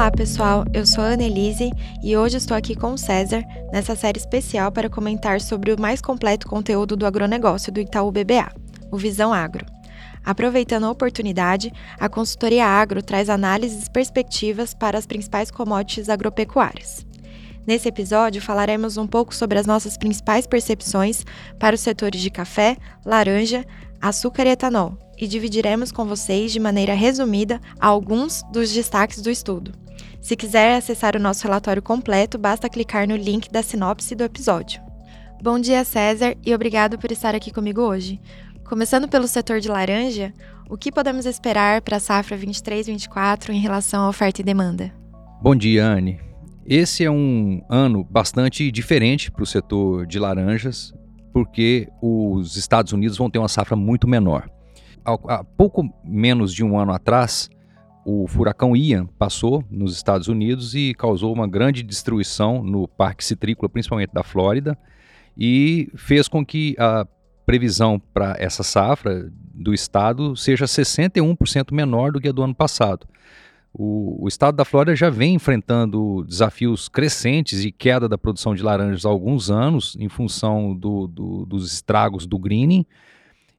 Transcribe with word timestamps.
Olá, 0.00 0.10
pessoal. 0.10 0.64
Eu 0.72 0.86
sou 0.86 1.04
a 1.04 1.08
Annelise 1.08 1.70
e 2.02 2.16
hoje 2.16 2.38
estou 2.38 2.56
aqui 2.56 2.74
com 2.74 2.94
o 2.94 2.96
César 2.96 3.44
nessa 3.70 3.94
série 3.94 4.18
especial 4.18 4.72
para 4.72 4.88
comentar 4.88 5.42
sobre 5.42 5.74
o 5.74 5.78
mais 5.78 6.00
completo 6.00 6.48
conteúdo 6.48 6.96
do 6.96 7.04
agronegócio 7.04 7.70
do 7.70 7.80
Itaú 7.80 8.10
BBA, 8.10 8.50
o 8.90 8.96
Visão 8.96 9.30
Agro. 9.30 9.66
Aproveitando 10.24 10.84
a 10.84 10.90
oportunidade, 10.90 11.70
a 11.98 12.08
consultoria 12.08 12.64
Agro 12.64 13.02
traz 13.02 13.28
análises 13.28 13.88
e 13.88 13.90
perspectivas 13.90 14.72
para 14.72 14.96
as 14.96 15.04
principais 15.04 15.50
commodities 15.50 16.08
agropecuárias. 16.08 17.04
Nesse 17.66 17.86
episódio, 17.86 18.40
falaremos 18.40 18.96
um 18.96 19.06
pouco 19.06 19.34
sobre 19.34 19.58
as 19.58 19.66
nossas 19.66 19.98
principais 19.98 20.46
percepções 20.46 21.26
para 21.58 21.74
os 21.74 21.80
setores 21.82 22.22
de 22.22 22.30
café, 22.30 22.78
laranja, 23.04 23.66
açúcar 24.00 24.46
e 24.46 24.52
etanol, 24.52 24.96
e 25.18 25.28
dividiremos 25.28 25.92
com 25.92 26.06
vocês 26.06 26.52
de 26.52 26.58
maneira 26.58 26.94
resumida 26.94 27.60
alguns 27.78 28.42
dos 28.50 28.72
destaques 28.72 29.20
do 29.20 29.30
estudo. 29.30 29.89
Se 30.20 30.36
quiser 30.36 30.76
acessar 30.76 31.16
o 31.16 31.20
nosso 31.20 31.44
relatório 31.44 31.82
completo, 31.82 32.38
basta 32.38 32.68
clicar 32.68 33.08
no 33.08 33.16
link 33.16 33.50
da 33.50 33.62
sinopse 33.62 34.14
do 34.14 34.22
episódio. 34.22 34.80
Bom 35.42 35.58
dia, 35.58 35.82
César, 35.82 36.36
e 36.44 36.54
obrigado 36.54 36.98
por 36.98 37.10
estar 37.10 37.34
aqui 37.34 37.50
comigo 37.50 37.80
hoje. 37.80 38.20
Começando 38.68 39.08
pelo 39.08 39.26
setor 39.26 39.60
de 39.60 39.68
laranja, 39.68 40.32
o 40.68 40.76
que 40.76 40.92
podemos 40.92 41.24
esperar 41.24 41.80
para 41.80 41.96
a 41.96 42.00
safra 42.00 42.36
23-24 42.36 43.48
em 43.48 43.58
relação 43.58 44.02
à 44.02 44.08
oferta 44.08 44.42
e 44.42 44.44
demanda? 44.44 44.92
Bom 45.42 45.56
dia, 45.56 45.86
Anne. 45.86 46.20
Esse 46.66 47.02
é 47.04 47.10
um 47.10 47.62
ano 47.68 48.04
bastante 48.04 48.70
diferente 48.70 49.30
para 49.30 49.42
o 49.42 49.46
setor 49.46 50.06
de 50.06 50.18
laranjas, 50.18 50.92
porque 51.32 51.88
os 52.00 52.56
Estados 52.56 52.92
Unidos 52.92 53.16
vão 53.16 53.30
ter 53.30 53.38
uma 53.38 53.48
safra 53.48 53.74
muito 53.74 54.06
menor 54.06 54.48
há 55.04 55.44
pouco 55.44 55.88
menos 56.04 56.52
de 56.52 56.64
um 56.64 56.78
ano 56.78 56.92
atrás, 56.92 57.48
o 58.04 58.26
furacão 58.26 58.76
Ian 58.76 59.06
passou 59.18 59.64
nos 59.70 59.94
Estados 59.94 60.28
Unidos 60.28 60.74
e 60.74 60.94
causou 60.94 61.32
uma 61.32 61.46
grande 61.46 61.82
destruição 61.82 62.62
no 62.62 62.88
parque 62.88 63.24
citrícola, 63.24 63.68
principalmente 63.68 64.12
da 64.12 64.22
Flórida, 64.22 64.76
e 65.36 65.90
fez 65.94 66.28
com 66.28 66.44
que 66.44 66.74
a 66.78 67.06
previsão 67.44 68.00
para 68.12 68.36
essa 68.38 68.62
safra 68.62 69.30
do 69.52 69.74
estado 69.74 70.36
seja 70.36 70.66
61% 70.66 71.72
menor 71.72 72.12
do 72.12 72.20
que 72.20 72.28
a 72.28 72.32
do 72.32 72.42
ano 72.42 72.54
passado. 72.54 73.06
O, 73.72 74.24
o, 74.24 74.28
estado 74.28 74.56
da 74.56 74.64
Flórida 74.64 74.96
já 74.96 75.10
vem 75.10 75.34
enfrentando 75.34 76.24
desafios 76.24 76.88
crescentes 76.88 77.64
e 77.64 77.70
queda 77.70 78.08
da 78.08 78.18
produção 78.18 78.54
de 78.54 78.62
laranjas 78.62 79.04
há 79.04 79.08
alguns 79.08 79.50
anos, 79.50 79.96
em 79.98 80.08
função 80.08 80.74
do, 80.74 81.06
do, 81.06 81.46
dos 81.46 81.72
estragos 81.72 82.26
do 82.26 82.38
greening, 82.38 82.84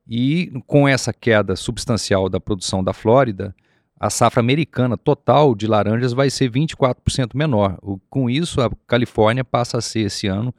e 0.07 0.51
com 0.67 0.87
essa 0.87 1.13
queda 1.13 1.55
substancial 1.55 2.27
da 2.27 2.39
produção 2.39 2.83
da 2.83 2.91
Flórida, 2.91 3.55
a 4.01 4.09
safra 4.09 4.39
americana 4.39 4.97
total 4.97 5.53
de 5.53 5.67
laranjas 5.67 6.11
vai 6.11 6.27
ser 6.27 6.49
24% 6.49 7.35
menor. 7.35 7.77
Com 8.09 8.27
isso, 8.27 8.59
a 8.59 8.71
Califórnia 8.87 9.45
passa 9.45 9.77
a 9.77 9.81
ser 9.81 9.99
esse 9.99 10.25
ano 10.25 10.51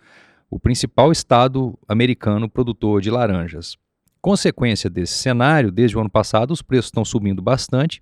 o 0.48 0.61
principal 0.61 1.11
estado 1.11 1.77
americano 1.89 2.48
produtor 2.48 3.01
de 3.01 3.11
laranjas. 3.11 3.77
Consequência 4.20 4.89
desse 4.89 5.15
cenário, 5.15 5.73
desde 5.73 5.98
o 5.98 6.01
ano 6.01 6.09
passado, 6.09 6.53
os 6.53 6.63
preços 6.63 6.87
estão 6.87 7.05
subindo 7.05 7.43
bastante. 7.43 8.01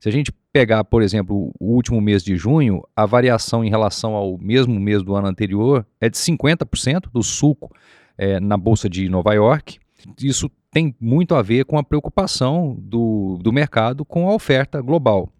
Se 0.00 0.08
a 0.08 0.12
gente 0.12 0.32
pegar, 0.52 0.82
por 0.82 1.00
exemplo, 1.00 1.54
o 1.60 1.74
último 1.76 2.00
mês 2.00 2.24
de 2.24 2.34
junho, 2.34 2.82
a 2.96 3.06
variação 3.06 3.64
em 3.64 3.70
relação 3.70 4.16
ao 4.16 4.36
mesmo 4.36 4.80
mês 4.80 5.04
do 5.04 5.14
ano 5.14 5.28
anterior 5.28 5.86
é 6.00 6.10
de 6.10 6.16
50% 6.16 7.04
do 7.12 7.22
suco 7.22 7.70
é, 8.18 8.40
na 8.40 8.56
Bolsa 8.56 8.90
de 8.90 9.08
Nova 9.08 9.32
York. 9.32 9.78
Isso 10.20 10.50
tem 10.70 10.94
muito 11.00 11.34
a 11.34 11.42
ver 11.42 11.64
com 11.64 11.78
a 11.78 11.84
preocupação 11.84 12.76
do, 12.78 13.38
do 13.40 13.52
mercado 13.52 14.04
com 14.04 14.28
a 14.28 14.34
oferta 14.34 14.80
global. 14.80 15.32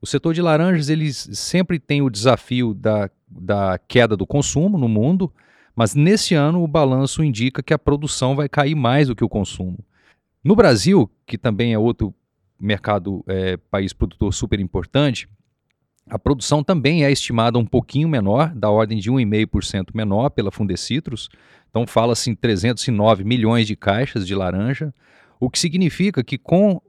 O 0.00 0.06
setor 0.06 0.32
de 0.32 0.40
laranjas 0.40 0.88
eles 0.88 1.28
sempre 1.32 1.78
tem 1.78 2.00
o 2.00 2.08
desafio 2.08 2.72
da, 2.72 3.10
da 3.28 3.78
queda 3.78 4.16
do 4.16 4.26
consumo 4.26 4.78
no 4.78 4.88
mundo, 4.88 5.32
mas 5.76 5.94
nesse 5.94 6.34
ano 6.34 6.62
o 6.62 6.68
balanço 6.68 7.22
indica 7.22 7.62
que 7.62 7.74
a 7.74 7.78
produção 7.78 8.34
vai 8.34 8.48
cair 8.48 8.74
mais 8.74 9.08
do 9.08 9.14
que 9.14 9.24
o 9.24 9.28
consumo. 9.28 9.78
No 10.42 10.56
Brasil, 10.56 11.10
que 11.26 11.36
também 11.36 11.74
é 11.74 11.78
outro 11.78 12.14
mercado, 12.58 13.22
é, 13.26 13.56
país 13.56 13.92
produtor 13.92 14.32
super 14.32 14.58
importante, 14.58 15.28
a 16.10 16.18
produção 16.18 16.62
também 16.62 17.04
é 17.04 17.10
estimada 17.10 17.58
um 17.58 17.64
pouquinho 17.64 18.08
menor, 18.08 18.52
da 18.54 18.68
ordem 18.68 18.98
de 18.98 19.10
1,5% 19.10 19.94
menor 19.94 20.30
pela 20.30 20.50
Fundecitrus, 20.50 21.28
então 21.70 21.86
fala-se 21.86 22.28
em 22.30 22.34
309 22.34 23.22
milhões 23.22 23.66
de 23.66 23.76
caixas 23.76 24.26
de 24.26 24.34
laranja, 24.34 24.92
o 25.38 25.48
que 25.48 25.58
significa 25.58 26.24
que 26.24 26.36
com 26.36 26.82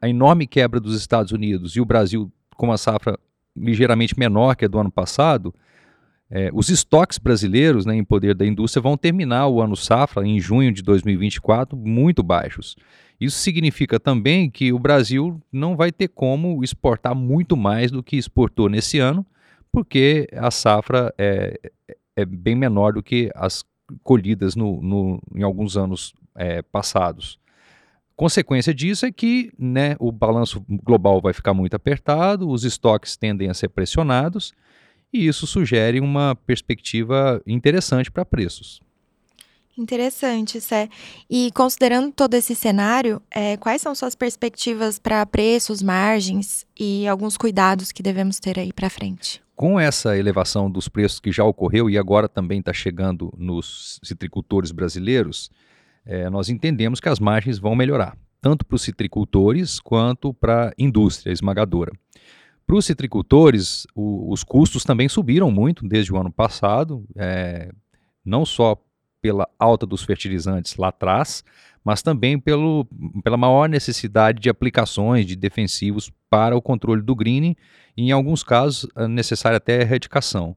a 0.00 0.08
enorme 0.08 0.46
quebra 0.46 0.80
dos 0.80 0.96
Estados 0.96 1.32
Unidos 1.32 1.76
e 1.76 1.80
o 1.80 1.84
Brasil 1.84 2.32
com 2.56 2.66
uma 2.66 2.78
safra 2.78 3.18
ligeiramente 3.56 4.18
menor 4.18 4.54
que 4.56 4.64
a 4.64 4.68
do 4.68 4.78
ano 4.78 4.90
passado, 4.90 5.54
é, 6.30 6.50
os 6.52 6.68
estoques 6.68 7.18
brasileiros 7.18 7.84
né, 7.84 7.94
em 7.94 8.04
poder 8.04 8.34
da 8.34 8.46
indústria 8.46 8.82
vão 8.82 8.96
terminar 8.96 9.46
o 9.48 9.60
ano 9.60 9.76
safra, 9.76 10.26
em 10.26 10.40
junho 10.40 10.72
de 10.72 10.82
2024, 10.82 11.76
muito 11.76 12.22
baixos. 12.22 12.76
Isso 13.20 13.38
significa 13.38 13.98
também 14.00 14.50
que 14.50 14.72
o 14.72 14.78
Brasil 14.78 15.40
não 15.52 15.76
vai 15.76 15.92
ter 15.92 16.08
como 16.08 16.62
exportar 16.62 17.14
muito 17.14 17.56
mais 17.56 17.90
do 17.90 18.02
que 18.02 18.16
exportou 18.16 18.68
nesse 18.68 18.98
ano, 18.98 19.24
porque 19.72 20.28
a 20.36 20.50
safra 20.50 21.12
é, 21.16 21.58
é 22.16 22.24
bem 22.24 22.54
menor 22.54 22.92
do 22.94 23.02
que 23.02 23.30
as 23.34 23.64
colhidas 24.02 24.54
no, 24.54 24.80
no, 24.82 25.22
em 25.34 25.42
alguns 25.42 25.76
anos 25.76 26.14
é, 26.34 26.62
passados. 26.62 27.38
Consequência 28.16 28.72
disso 28.72 29.04
é 29.06 29.12
que 29.12 29.52
né, 29.58 29.96
o 29.98 30.12
balanço 30.12 30.64
global 30.68 31.20
vai 31.20 31.32
ficar 31.32 31.52
muito 31.52 31.74
apertado, 31.74 32.48
os 32.48 32.64
estoques 32.64 33.16
tendem 33.16 33.50
a 33.50 33.54
ser 33.54 33.68
pressionados, 33.68 34.52
e 35.12 35.26
isso 35.26 35.46
sugere 35.46 36.00
uma 36.00 36.34
perspectiva 36.34 37.42
interessante 37.46 38.10
para 38.10 38.24
preços. 38.24 38.80
Interessante, 39.76 40.60
Sé. 40.60 40.88
E 41.28 41.50
considerando 41.52 42.12
todo 42.12 42.34
esse 42.34 42.54
cenário, 42.54 43.20
é, 43.30 43.56
quais 43.56 43.82
são 43.82 43.94
suas 43.94 44.14
perspectivas 44.14 44.98
para 44.98 45.26
preços, 45.26 45.82
margens 45.82 46.64
e 46.78 47.06
alguns 47.08 47.36
cuidados 47.36 47.90
que 47.90 48.02
devemos 48.02 48.38
ter 48.38 48.58
aí 48.58 48.72
para 48.72 48.88
frente? 48.88 49.42
Com 49.56 49.78
essa 49.78 50.16
elevação 50.16 50.70
dos 50.70 50.88
preços 50.88 51.20
que 51.20 51.32
já 51.32 51.44
ocorreu 51.44 51.90
e 51.90 51.98
agora 51.98 52.28
também 52.28 52.60
está 52.60 52.72
chegando 52.72 53.32
nos 53.36 54.00
citricultores 54.02 54.70
brasileiros, 54.70 55.50
é, 56.06 56.28
nós 56.30 56.48
entendemos 56.48 57.00
que 57.00 57.08
as 57.08 57.18
margens 57.18 57.58
vão 57.58 57.74
melhorar, 57.74 58.16
tanto 58.40 58.64
para 58.64 58.76
os 58.76 58.82
citricultores 58.82 59.80
quanto 59.80 60.32
para 60.34 60.68
a 60.68 60.72
indústria 60.78 61.32
esmagadora. 61.32 61.92
Para 62.66 62.76
os 62.76 62.86
citricultores, 62.86 63.86
o, 63.94 64.32
os 64.32 64.42
custos 64.42 64.84
também 64.84 65.08
subiram 65.08 65.50
muito 65.50 65.86
desde 65.86 66.12
o 66.12 66.16
ano 66.16 66.32
passado, 66.32 67.04
é, 67.16 67.70
não 68.24 68.44
só 68.44 68.76
pela 69.24 69.48
alta 69.58 69.86
dos 69.86 70.02
fertilizantes 70.02 70.76
lá 70.76 70.88
atrás, 70.88 71.42
mas 71.82 72.02
também 72.02 72.38
pelo, 72.38 72.86
pela 73.22 73.38
maior 73.38 73.70
necessidade 73.70 74.38
de 74.38 74.50
aplicações 74.50 75.24
de 75.24 75.34
defensivos 75.34 76.12
para 76.28 76.54
o 76.54 76.60
controle 76.60 77.00
do 77.00 77.16
greening 77.16 77.56
e, 77.96 78.02
em 78.02 78.12
alguns 78.12 78.42
casos, 78.42 78.86
é 78.94 79.08
necessária 79.08 79.56
até 79.56 79.80
erradicação. 79.80 80.54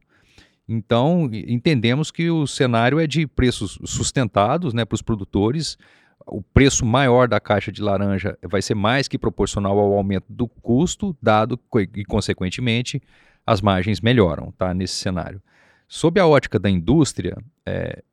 Então, 0.67 1.29
entendemos 1.31 2.11
que 2.11 2.29
o 2.29 2.45
cenário 2.45 2.99
é 2.99 3.07
de 3.07 3.25
preços 3.25 3.79
sustentados 3.85 4.73
né, 4.73 4.83
para 4.83 4.95
os 4.95 5.01
produtores. 5.01 5.77
O 6.25 6.41
preço 6.41 6.85
maior 6.85 7.25
da 7.25 7.39
caixa 7.39 7.71
de 7.71 7.81
laranja 7.81 8.37
vai 8.43 8.61
ser 8.61 8.75
mais 8.75 9.07
que 9.07 9.17
proporcional 9.17 9.79
ao 9.79 9.93
aumento 9.93 10.25
do 10.27 10.45
custo, 10.45 11.15
dado 11.21 11.57
e, 11.95 12.03
consequentemente, 12.03 13.01
as 13.45 13.61
margens 13.61 14.01
melhoram 14.01 14.51
tá, 14.57 14.73
nesse 14.73 14.95
cenário. 14.95 15.41
Sob 15.87 16.19
a 16.19 16.27
ótica 16.27 16.59
da 16.59 16.69
indústria, 16.69 17.37
é, 17.65 18.03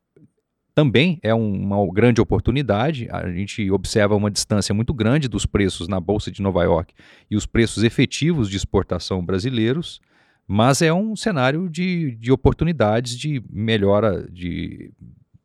também 0.75 1.17
é 1.23 1.33
uma 1.33 1.77
grande 1.91 2.19
oportunidade. 2.19 3.07
A 3.09 3.31
gente 3.31 3.71
observa 3.71 4.13
uma 4.13 4.29
distância 4.29 4.75
muito 4.75 4.93
grande 4.93 5.29
dos 5.29 5.45
preços 5.45 5.87
na 5.87 6.01
Bolsa 6.01 6.29
de 6.29 6.41
Nova 6.41 6.61
York 6.63 6.93
e 7.31 7.37
os 7.37 7.45
preços 7.45 7.81
efetivos 7.81 8.49
de 8.49 8.57
exportação 8.57 9.25
brasileiros, 9.25 10.01
mas 10.45 10.81
é 10.81 10.93
um 10.93 11.15
cenário 11.15 11.69
de, 11.69 12.11
de 12.17 12.29
oportunidades 12.29 13.17
de 13.17 13.41
melhora 13.49 14.27
de 14.29 14.91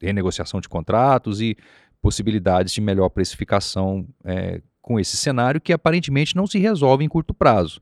renegociação 0.03 0.61
de 0.61 0.69
contratos 0.69 1.41
e 1.41 1.56
possibilidades 2.03 2.73
de 2.73 2.81
melhor 2.81 3.09
precificação 3.09 4.06
é, 4.25 4.61
com 4.82 4.99
esse 4.99 5.17
cenário 5.17 5.61
que 5.61 5.73
aparentemente 5.73 6.35
não 6.35 6.47
se 6.47 6.59
resolve 6.59 7.05
em 7.05 7.09
curto 7.09 7.32
prazo. 7.32 7.81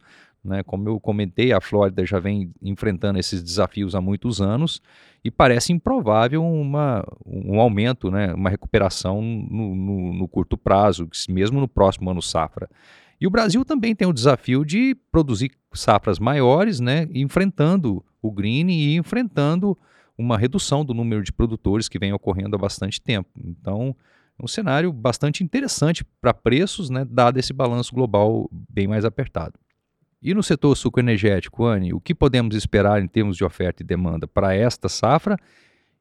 Né? 0.48 0.62
Como 0.62 0.88
eu 0.88 0.98
comentei, 0.98 1.52
a 1.52 1.60
Flórida 1.60 2.04
já 2.06 2.18
vem 2.18 2.50
enfrentando 2.62 3.18
esses 3.18 3.42
desafios 3.42 3.94
há 3.94 4.00
muitos 4.00 4.40
anos 4.40 4.80
e 5.22 5.30
parece 5.30 5.72
improvável 5.72 6.42
uma, 6.42 7.04
um 7.26 7.60
aumento, 7.60 8.10
né, 8.10 8.32
uma 8.32 8.48
recuperação 8.48 9.20
no, 9.20 9.74
no, 9.74 10.12
no 10.14 10.28
curto 10.28 10.56
prazo, 10.56 11.08
mesmo 11.28 11.60
no 11.60 11.68
próximo 11.68 12.10
ano 12.10 12.22
safra. 12.22 12.68
E 13.20 13.26
o 13.26 13.30
Brasil 13.30 13.64
também 13.64 13.94
tem 13.94 14.08
o 14.08 14.12
desafio 14.12 14.64
de 14.64 14.96
produzir 15.10 15.50
safras 15.72 16.18
maiores, 16.18 16.80
né, 16.80 17.06
enfrentando 17.12 18.02
o 18.22 18.30
green 18.30 18.68
e 18.68 18.96
enfrentando 18.96 19.76
uma 20.16 20.38
redução 20.38 20.84
do 20.84 20.94
número 20.94 21.22
de 21.22 21.32
produtores 21.32 21.88
que 21.88 21.98
vem 21.98 22.12
ocorrendo 22.12 22.56
há 22.56 22.58
bastante 22.58 23.00
tempo. 23.00 23.28
Então, 23.44 23.94
é 24.38 24.44
um 24.44 24.48
cenário 24.48 24.92
bastante 24.92 25.42
interessante 25.44 26.04
para 26.20 26.32
preços, 26.32 26.90
né, 26.90 27.04
dado 27.04 27.38
esse 27.38 27.52
balanço 27.52 27.94
global 27.94 28.48
bem 28.50 28.86
mais 28.86 29.04
apertado. 29.04 29.58
E 30.20 30.34
no 30.34 30.42
setor 30.42 30.76
sucroenergético, 30.76 31.66
Anne, 31.66 31.94
o 31.94 32.00
que 32.00 32.14
podemos 32.14 32.56
esperar 32.56 33.00
em 33.00 33.06
termos 33.06 33.36
de 33.36 33.44
oferta 33.44 33.82
e 33.82 33.86
demanda 33.86 34.26
para 34.26 34.54
esta 34.54 34.88
safra 34.88 35.36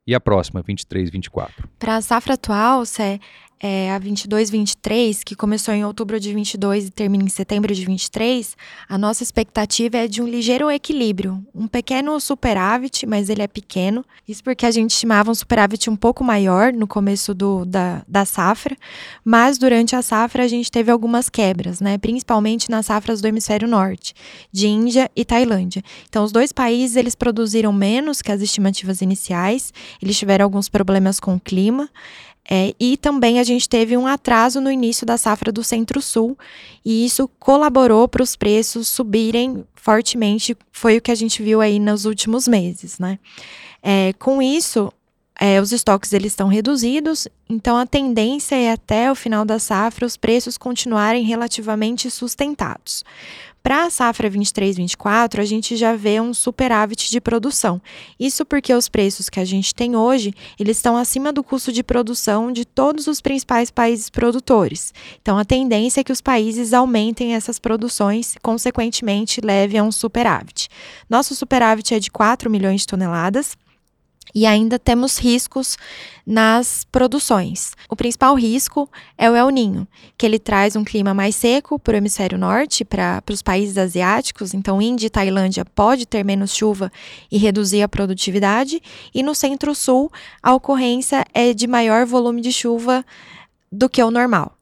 e 0.07 0.15
a 0.15 0.19
próxima, 0.19 0.61
23, 0.61 1.11
24? 1.11 1.69
Para 1.77 1.97
a 1.97 2.01
safra 2.01 2.33
atual, 2.33 2.83
Cé, 2.85 3.19
é, 3.59 3.91
a 3.91 3.99
22-23, 3.99 5.23
que 5.23 5.35
começou 5.35 5.73
em 5.73 5.83
outubro 5.83 6.19
de 6.19 6.33
22 6.33 6.87
e 6.87 6.91
termina 6.91 7.23
em 7.23 7.29
setembro 7.29 7.73
de 7.73 7.85
23, 7.85 8.55
a 8.87 8.97
nossa 8.97 9.23
expectativa 9.23 9.97
é 9.97 10.07
de 10.07 10.21
um 10.21 10.27
ligeiro 10.27 10.69
equilíbrio, 10.69 11.43
um 11.55 11.67
pequeno 11.67 12.19
superávit, 12.19 13.05
mas 13.05 13.29
ele 13.29 13.41
é 13.41 13.47
pequeno. 13.47 14.05
Isso 14.27 14.43
porque 14.43 14.65
a 14.65 14.71
gente 14.71 14.91
estimava 14.91 15.31
um 15.31 15.35
superávit 15.35 15.89
um 15.89 15.95
pouco 15.95 16.23
maior 16.23 16.71
no 16.71 16.87
começo 16.87 17.33
do, 17.33 17.65
da, 17.65 18.03
da 18.07 18.25
safra, 18.25 18.75
mas 19.23 19.57
durante 19.57 19.95
a 19.95 20.01
safra 20.01 20.43
a 20.43 20.47
gente 20.47 20.71
teve 20.71 20.91
algumas 20.91 21.29
quebras, 21.29 21.81
né? 21.81 21.97
principalmente 21.97 22.69
nas 22.69 22.85
safras 22.85 23.21
do 23.21 23.27
hemisfério 23.27 23.67
norte, 23.67 24.13
de 24.51 24.67
Índia 24.67 25.09
e 25.15 25.25
Tailândia. 25.25 25.83
Então, 26.07 26.23
os 26.23 26.31
dois 26.31 26.51
países 26.51 26.95
eles 26.95 27.15
produziram 27.15 27.73
menos 27.73 28.21
que 28.21 28.31
as 28.31 28.41
estimativas 28.41 29.01
iniciais, 29.01 29.73
eles 30.01 30.17
tiveram 30.17 30.45
alguns 30.45 30.69
problemas 30.69 31.19
com 31.19 31.35
o 31.35 31.39
clima. 31.39 31.89
É, 32.49 32.73
e 32.79 32.95
também 32.95 33.39
a 33.39 33.43
gente 33.43 33.67
teve 33.67 33.97
um 33.97 34.07
atraso 34.07 34.61
no 34.61 34.71
início 34.71 35.05
da 35.05 35.17
safra 35.17 35.51
do 35.51 35.63
Centro-Sul, 35.63 36.37
e 36.85 37.05
isso 37.05 37.29
colaborou 37.39 38.07
para 38.07 38.23
os 38.23 38.35
preços 38.35 38.87
subirem 38.87 39.65
fortemente, 39.75 40.55
foi 40.71 40.97
o 40.97 41.01
que 41.01 41.11
a 41.11 41.15
gente 41.15 41.43
viu 41.43 41.59
aí 41.59 41.79
nos 41.79 42.05
últimos 42.05 42.47
meses, 42.47 42.99
né? 42.99 43.19
É, 43.81 44.13
com 44.13 44.41
isso, 44.41 44.91
é, 45.39 45.61
os 45.61 45.71
estoques 45.71 46.13
eles 46.13 46.31
estão 46.31 46.47
reduzidos, 46.47 47.27
então 47.49 47.77
a 47.77 47.85
tendência 47.85 48.55
é 48.55 48.71
até 48.71 49.11
o 49.11 49.15
final 49.15 49.45
da 49.45 49.59
safra 49.59 50.05
os 50.05 50.17
preços 50.17 50.57
continuarem 50.57 51.23
relativamente 51.23 52.09
sustentados. 52.09 53.03
Para 53.67 53.83
a 53.83 53.89
safra 53.89 54.31
23-24, 54.31 55.39
a 55.39 55.43
gente 55.43 55.75
já 55.75 55.93
vê 55.93 56.21
um 56.21 56.33
superávit 56.33 57.11
de 57.11 57.19
produção. 57.19 57.81
Isso 58.17 58.45
porque 58.45 58.73
os 58.73 58.87
preços 58.87 59.29
que 59.29 59.41
a 59.41 59.45
gente 59.45 59.75
tem 59.75 59.93
hoje, 59.93 60.33
eles 60.57 60.77
estão 60.77 60.95
acima 60.95 61.33
do 61.33 61.43
custo 61.43 61.69
de 61.73 61.83
produção 61.83 62.49
de 62.49 62.63
todos 62.63 63.07
os 63.07 63.19
principais 63.19 63.69
países 63.69 64.09
produtores. 64.09 64.93
Então 65.21 65.37
a 65.37 65.43
tendência 65.43 65.99
é 65.99 66.03
que 66.03 66.13
os 66.13 66.21
países 66.21 66.71
aumentem 66.71 67.35
essas 67.35 67.59
produções, 67.59 68.35
consequentemente 68.41 69.41
leve 69.41 69.77
a 69.77 69.83
um 69.83 69.91
superávit. 69.91 70.69
Nosso 71.09 71.35
superávit 71.35 71.93
é 71.93 71.99
de 71.99 72.09
4 72.09 72.49
milhões 72.49 72.81
de 72.81 72.87
toneladas. 72.87 73.57
E 74.33 74.45
ainda 74.45 74.77
temos 74.77 75.17
riscos 75.17 75.77
nas 76.25 76.85
produções. 76.91 77.71
O 77.89 77.95
principal 77.95 78.35
risco 78.35 78.89
é 79.17 79.29
o 79.29 79.35
El 79.35 79.49
Ninho, 79.49 79.87
que 80.17 80.25
ele 80.25 80.37
traz 80.37 80.75
um 80.75 80.83
clima 80.83 81.13
mais 81.13 81.35
seco 81.35 81.79
para 81.79 81.93
o 81.93 81.97
hemisfério 81.97 82.37
norte, 82.37 82.83
para 82.83 83.23
os 83.29 83.41
países 83.41 83.77
asiáticos. 83.77 84.53
Então, 84.53 84.81
Índia 84.81 85.07
e 85.07 85.09
Tailândia 85.09 85.63
pode 85.63 86.05
ter 86.05 86.23
menos 86.25 86.55
chuva 86.55 86.91
e 87.31 87.37
reduzir 87.37 87.81
a 87.81 87.87
produtividade. 87.87 88.81
E 89.13 89.23
no 89.23 89.33
centro-sul, 89.33 90.11
a 90.43 90.53
ocorrência 90.53 91.25
é 91.33 91.53
de 91.53 91.67
maior 91.67 92.05
volume 92.05 92.41
de 92.41 92.51
chuva 92.51 93.05
do 93.71 93.89
que 93.89 94.03
o 94.03 94.11
normal. 94.11 94.56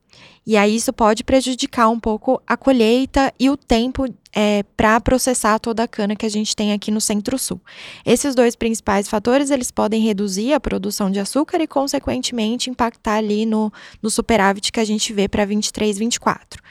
E 0.45 0.55
aí 0.55 0.75
isso 0.75 0.93
pode 0.93 1.23
prejudicar 1.23 1.89
um 1.89 1.99
pouco 1.99 2.41
a 2.45 2.55
colheita 2.55 3.33
e 3.39 3.49
o 3.49 3.57
tempo 3.57 4.05
é, 4.31 4.63
para 4.77 4.99
processar 5.01 5.57
toda 5.57 5.83
a 5.83 5.87
cana 5.87 6.15
que 6.15 6.25
a 6.25 6.29
gente 6.29 6.55
tem 6.55 6.71
aqui 6.71 6.91
no 6.91 7.01
Centro-Sul. 7.01 7.59
Esses 8.05 8.35
dois 8.35 8.55
principais 8.55 9.07
fatores, 9.07 9.49
eles 9.49 9.71
podem 9.71 10.03
reduzir 10.03 10.53
a 10.53 10.59
produção 10.59 11.09
de 11.09 11.19
açúcar 11.19 11.61
e, 11.61 11.67
consequentemente, 11.67 12.69
impactar 12.69 13.15
ali 13.15 13.45
no, 13.45 13.71
no 14.01 14.09
superávit 14.09 14.71
que 14.71 14.79
a 14.79 14.85
gente 14.85 15.11
vê 15.13 15.27
para 15.27 15.45
23, 15.45 15.97
24. 15.97 16.61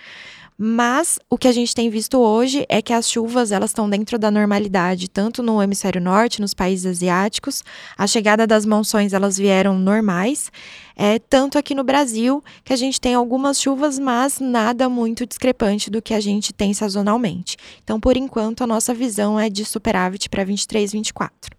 Mas 0.57 1.19
o 1.29 1.37
que 1.37 1.49
a 1.49 1.53
gente 1.53 1.75
tem 1.75 1.91
visto 1.91 2.17
hoje 2.19 2.65
é 2.69 2.81
que 2.81 2.93
as 2.93 3.11
chuvas 3.11 3.51
elas 3.51 3.71
estão 3.71 3.91
dentro 3.91 4.17
da 4.19 4.31
normalidade, 4.31 5.11
tanto 5.11 5.43
no 5.43 5.61
hemisfério 5.61 6.01
norte, 6.01 6.41
nos 6.41 6.55
países 6.55 6.87
asiáticos. 6.87 7.65
A 7.99 8.07
chegada 8.07 8.47
das 8.47 8.65
monções 8.65 9.13
elas 9.13 9.37
vieram 9.37 9.77
normais, 9.77 10.53
é, 10.95 11.19
tanto 11.19 11.59
aqui 11.59 11.75
no 11.75 11.83
Brasil 11.83 12.43
que 12.65 12.73
a 12.73 12.77
gente 12.77 13.01
tem 13.01 13.15
algumas 13.15 13.61
chuvas, 13.61 13.99
mas 13.99 14.39
nada 14.39 14.89
muito 14.89 15.27
discrepante 15.27 15.91
do 15.91 16.01
que 16.01 16.15
a 16.15 16.21
gente 16.21 16.53
tem 16.53 16.73
sazonalmente. 16.73 17.57
Então, 17.83 17.99
por 17.99 18.17
enquanto, 18.17 18.63
a 18.63 18.67
nossa 18.67 18.95
visão 18.95 19.39
é 19.39 19.51
de 19.51 19.65
superávit 19.65 20.29
para 20.29 20.45
23, 20.45 20.93
24. 20.93 21.57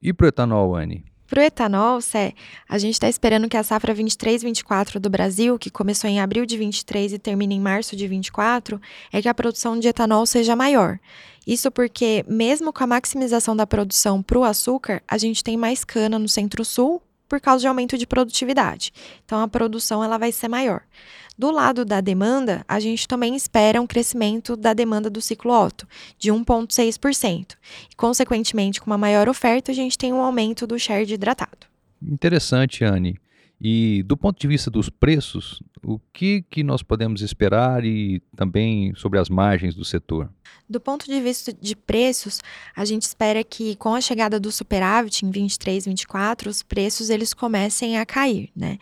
E 0.00 0.12
para 0.12 0.26
o 0.26 0.28
etanol, 0.28 0.76
Anne? 0.76 1.04
Para 1.28 1.40
o 1.40 1.44
etanol, 1.44 2.00
Sé, 2.00 2.32
a 2.66 2.78
gente 2.78 2.94
está 2.94 3.06
esperando 3.06 3.48
que 3.48 3.56
a 3.56 3.62
safra 3.62 3.94
23-24 3.94 4.98
do 4.98 5.10
Brasil, 5.10 5.58
que 5.58 5.70
começou 5.70 6.08
em 6.08 6.20
abril 6.20 6.46
de 6.46 6.56
23 6.56 7.12
e 7.12 7.18
termina 7.18 7.52
em 7.52 7.60
março 7.60 7.94
de 7.94 8.08
24, 8.08 8.80
é 9.12 9.20
que 9.20 9.28
a 9.28 9.34
produção 9.34 9.78
de 9.78 9.86
etanol 9.86 10.24
seja 10.24 10.56
maior. 10.56 10.98
Isso 11.46 11.70
porque, 11.70 12.24
mesmo 12.26 12.72
com 12.72 12.82
a 12.82 12.86
maximização 12.86 13.54
da 13.54 13.66
produção 13.66 14.22
para 14.22 14.38
o 14.38 14.44
açúcar, 14.44 15.02
a 15.06 15.18
gente 15.18 15.44
tem 15.44 15.56
mais 15.56 15.84
cana 15.84 16.18
no 16.18 16.28
centro-sul 16.28 17.02
por 17.28 17.40
causa 17.40 17.60
de 17.60 17.68
aumento 17.68 17.98
de 17.98 18.06
produtividade. 18.06 18.92
Então, 19.24 19.40
a 19.40 19.48
produção 19.48 20.02
ela 20.02 20.18
vai 20.18 20.32
ser 20.32 20.48
maior. 20.48 20.82
Do 21.36 21.52
lado 21.52 21.84
da 21.84 22.00
demanda, 22.00 22.64
a 22.66 22.80
gente 22.80 23.06
também 23.06 23.36
espera 23.36 23.80
um 23.80 23.86
crescimento 23.86 24.56
da 24.56 24.72
demanda 24.72 25.08
do 25.08 25.20
ciclo 25.20 25.52
Otto, 25.52 25.86
de 26.18 26.32
1,6%. 26.32 27.52
E, 27.88 27.94
consequentemente, 27.94 28.80
com 28.80 28.90
uma 28.90 28.98
maior 28.98 29.28
oferta, 29.28 29.70
a 29.70 29.74
gente 29.74 29.96
tem 29.96 30.12
um 30.12 30.20
aumento 30.20 30.66
do 30.66 30.78
share 30.78 31.06
de 31.06 31.14
hidratado. 31.14 31.68
Interessante, 32.02 32.82
Anne. 32.84 33.20
E 33.60 34.04
do 34.04 34.16
ponto 34.16 34.40
de 34.40 34.46
vista 34.46 34.70
dos 34.70 34.88
preços, 34.88 35.60
o 35.82 35.98
que, 36.12 36.42
que 36.48 36.62
nós 36.62 36.82
podemos 36.82 37.22
esperar 37.22 37.84
e 37.84 38.20
também 38.36 38.94
sobre 38.94 39.18
as 39.18 39.28
margens 39.28 39.74
do 39.74 39.84
setor? 39.84 40.30
Do 40.68 40.80
ponto 40.80 41.06
de 41.06 41.20
vista 41.20 41.52
de 41.52 41.74
preços, 41.74 42.40
a 42.76 42.84
gente 42.84 43.02
espera 43.02 43.42
que 43.42 43.74
com 43.76 43.94
a 43.94 44.00
chegada 44.00 44.38
do 44.38 44.52
superávit 44.52 45.26
em 45.26 45.30
23, 45.30 45.86
24, 45.86 46.48
os 46.48 46.62
preços 46.62 47.10
eles 47.10 47.34
comecem 47.34 47.98
a 47.98 48.06
cair, 48.06 48.50
né? 48.54 48.78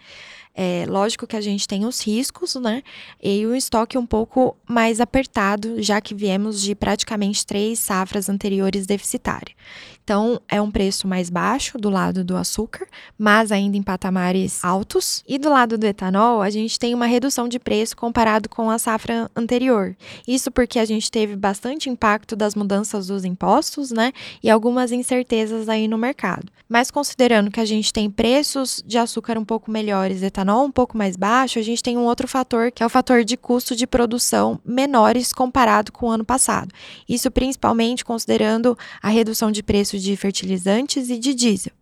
É, 0.58 0.86
lógico 0.88 1.26
que 1.26 1.36
a 1.36 1.40
gente 1.42 1.68
tem 1.68 1.84
os 1.84 2.00
riscos, 2.00 2.54
né? 2.54 2.82
E 3.22 3.44
o 3.44 3.54
estoque 3.54 3.98
um 3.98 4.06
pouco 4.06 4.56
mais 4.66 5.02
apertado, 5.02 5.82
já 5.82 6.00
que 6.00 6.14
viemos 6.14 6.62
de 6.62 6.74
praticamente 6.74 7.44
três 7.44 7.78
safras 7.78 8.30
anteriores 8.30 8.86
deficitárias. 8.86 9.54
Então, 10.02 10.40
é 10.48 10.62
um 10.62 10.70
preço 10.70 11.06
mais 11.08 11.28
baixo 11.28 11.76
do 11.76 11.90
lado 11.90 12.22
do 12.24 12.36
açúcar, 12.36 12.86
mas 13.18 13.50
ainda 13.50 13.76
em 13.76 13.82
patamares 13.82 14.64
altos. 14.64 15.22
E 15.26 15.36
do 15.36 15.50
lado 15.50 15.76
do 15.76 15.84
etanol, 15.84 16.40
a 16.40 16.48
gente 16.48 16.78
tem 16.78 16.94
uma 16.94 17.06
redução 17.06 17.48
de 17.48 17.58
preço 17.58 17.96
comparado 17.96 18.48
com 18.48 18.70
a 18.70 18.78
safra 18.78 19.28
anterior. 19.34 19.96
Isso 20.26 20.48
porque 20.50 20.78
a 20.78 20.84
gente 20.84 21.10
teve 21.10 21.34
bastante 21.34 21.90
impacto 21.90 22.36
das 22.36 22.54
mudanças 22.54 23.08
dos 23.08 23.25
impostos, 23.25 23.90
né? 23.90 24.12
E 24.40 24.48
algumas 24.48 24.92
incertezas 24.92 25.68
aí 25.68 25.88
no 25.88 25.98
mercado. 25.98 26.52
Mas 26.68 26.88
considerando 26.88 27.50
que 27.50 27.60
a 27.60 27.64
gente 27.64 27.92
tem 27.92 28.08
preços 28.08 28.82
de 28.86 28.98
açúcar 28.98 29.36
um 29.36 29.44
pouco 29.44 29.72
melhores, 29.72 30.22
etanol 30.22 30.45
um 30.54 30.70
pouco 30.70 30.96
mais 30.96 31.16
baixo, 31.16 31.58
a 31.58 31.62
gente 31.62 31.82
tem 31.82 31.96
um 31.96 32.04
outro 32.04 32.28
fator 32.28 32.70
que 32.70 32.82
é 32.82 32.86
o 32.86 32.88
fator 32.88 33.24
de 33.24 33.36
custo 33.36 33.74
de 33.74 33.86
produção 33.86 34.60
menores 34.64 35.32
comparado 35.32 35.90
com 35.90 36.06
o 36.06 36.10
ano 36.10 36.24
passado. 36.24 36.72
Isso 37.08 37.30
principalmente 37.30 38.04
considerando 38.04 38.78
a 39.02 39.08
redução 39.08 39.50
de 39.50 39.62
preço 39.62 39.98
de 39.98 40.16
fertilizantes 40.16 41.10
e 41.10 41.18
de 41.18 41.34
diesel. 41.34 41.72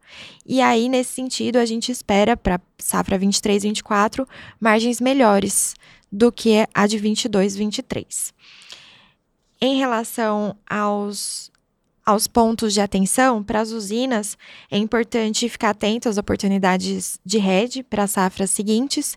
E 0.46 0.60
aí, 0.60 0.88
nesse 0.88 1.12
sentido, 1.12 1.56
a 1.56 1.66
gente 1.66 1.90
espera 1.90 2.36
para 2.36 2.60
safra 2.78 3.18
23, 3.18 3.62
24 3.64 4.26
margens 4.60 5.00
melhores 5.00 5.74
do 6.10 6.30
que 6.30 6.66
a 6.72 6.86
de 6.86 6.98
22, 6.98 7.56
23. 7.56 8.32
Em 9.60 9.78
relação 9.78 10.56
aos 10.68 11.50
aos 12.04 12.26
pontos 12.26 12.74
de 12.74 12.80
atenção 12.80 13.42
para 13.42 13.60
as 13.60 13.70
usinas, 13.70 14.36
é 14.70 14.76
importante 14.76 15.48
ficar 15.48 15.70
atento 15.70 16.08
às 16.08 16.18
oportunidades 16.18 17.18
de 17.24 17.38
rede 17.38 17.82
para 17.82 18.04
as 18.04 18.12
safras 18.12 18.50
seguintes, 18.50 19.16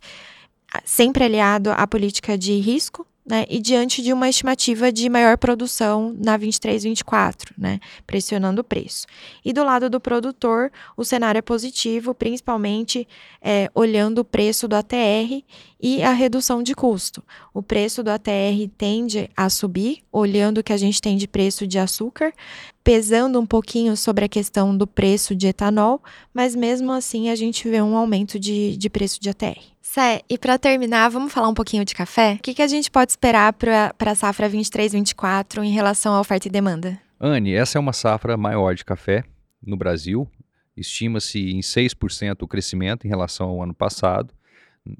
sempre 0.85 1.23
aliado 1.23 1.71
à 1.71 1.85
política 1.85 2.37
de 2.37 2.57
risco 2.59 3.05
né, 3.27 3.45
e 3.49 3.59
diante 3.59 4.01
de 4.01 4.13
uma 4.13 4.29
estimativa 4.29 4.89
de 4.89 5.09
maior 5.09 5.37
produção 5.37 6.15
na 6.17 6.39
23-24, 6.39 7.51
né, 7.57 7.79
pressionando 8.05 8.61
o 8.61 8.63
preço. 8.63 9.05
E 9.43 9.51
do 9.51 9.65
lado 9.65 9.89
do 9.89 9.99
produtor, 9.99 10.71
o 10.95 11.03
cenário 11.03 11.39
é 11.39 11.41
positivo, 11.41 12.15
principalmente 12.15 13.05
é, 13.41 13.69
olhando 13.75 14.19
o 14.19 14.25
preço 14.25 14.65
do 14.65 14.75
ATR 14.75 15.43
e 15.79 16.01
a 16.01 16.13
redução 16.13 16.63
de 16.63 16.73
custo. 16.73 17.21
O 17.53 17.61
preço 17.61 18.01
do 18.01 18.09
ATR 18.09 18.69
tende 18.77 19.29
a 19.35 19.49
subir, 19.49 20.03
olhando 20.09 20.59
o 20.59 20.63
que 20.63 20.71
a 20.71 20.77
gente 20.77 21.01
tem 21.01 21.17
de 21.17 21.27
preço 21.27 21.67
de 21.67 21.77
açúcar, 21.77 22.31
pesando 22.81 23.39
um 23.41 23.45
pouquinho 23.45 23.97
sobre 23.97 24.23
a 24.23 24.29
questão 24.29 24.75
do 24.75 24.87
preço 24.87 25.35
de 25.35 25.47
etanol, 25.47 26.01
mas 26.33 26.55
mesmo 26.55 26.93
assim 26.93 27.29
a 27.29 27.35
gente 27.35 27.67
vê 27.67 27.81
um 27.81 27.97
aumento 27.97 28.39
de, 28.39 28.77
de 28.77 28.89
preço 28.89 29.19
de 29.19 29.29
ATR. 29.29 29.76
Sé, 29.97 30.21
e 30.29 30.37
para 30.37 30.59
terminar, 30.59 31.09
vamos 31.09 31.33
falar 31.33 31.49
um 31.49 31.55
pouquinho 31.55 31.83
de 31.83 31.95
café? 31.95 32.35
O 32.35 32.43
que, 32.43 32.53
que 32.53 32.61
a 32.61 32.67
gente 32.67 32.91
pode 32.91 33.13
esperar 33.13 33.51
para 33.51 33.91
a 33.99 34.13
safra 34.13 34.47
23-24 34.47 35.63
em 35.63 35.71
relação 35.71 36.13
à 36.13 36.19
oferta 36.19 36.47
e 36.47 36.51
demanda? 36.51 37.01
Anne, 37.19 37.55
essa 37.55 37.79
é 37.79 37.81
uma 37.81 37.93
safra 37.93 38.37
maior 38.37 38.75
de 38.75 38.85
café 38.85 39.23
no 39.59 39.75
Brasil. 39.75 40.29
Estima-se 40.75 41.49
em 41.49 41.61
6% 41.61 42.43
o 42.43 42.47
crescimento 42.47 43.07
em 43.07 43.09
relação 43.09 43.49
ao 43.49 43.63
ano 43.63 43.73
passado. 43.73 44.31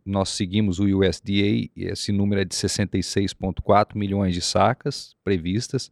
nós 0.04 0.30
seguimos 0.30 0.80
o 0.80 0.86
USDA, 0.86 1.70
esse 1.76 2.12
número 2.12 2.42
é 2.42 2.44
de 2.44 2.56
66,4 2.56 3.90
milhões 3.94 4.34
de 4.34 4.42
sacas 4.42 5.16
previstas, 5.24 5.92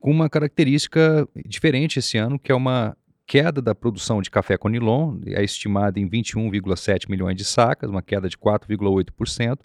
com 0.00 0.10
uma 0.10 0.30
característica 0.30 1.28
diferente 1.44 1.98
esse 1.98 2.16
ano, 2.16 2.38
que 2.38 2.50
é 2.50 2.54
uma 2.54 2.96
queda 3.28 3.60
da 3.60 3.74
produção 3.74 4.22
de 4.22 4.30
café 4.30 4.56
conilon, 4.56 5.18
é 5.26 5.44
estimada 5.44 6.00
em 6.00 6.08
21,7 6.08 7.10
milhões 7.10 7.36
de 7.36 7.44
sacas, 7.44 7.90
uma 7.90 8.00
queda 8.00 8.26
de 8.26 8.38
4,8%, 8.38 9.58